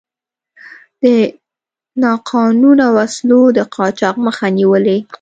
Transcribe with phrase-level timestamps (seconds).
[1.01, 1.05] د
[2.03, 4.97] ناقانونه وسلو د قاچاق مخه نیولې.